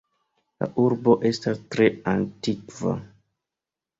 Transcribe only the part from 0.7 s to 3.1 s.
urbo estas tre antikva.